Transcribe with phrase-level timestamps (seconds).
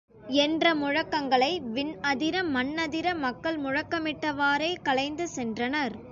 [0.35, 5.95] என்ற முழக்கங்களை விண் அதிர, மண்ணதிர மக்கள் முழக்கமிட்டவாறே கலைந்து சென்றனர்.